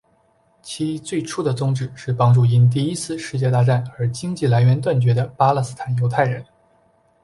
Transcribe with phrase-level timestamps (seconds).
[0.63, 6.43] 其最初的宗旨是帮助因第一次世界大战而经济来源断绝的巴勒斯坦犹太人。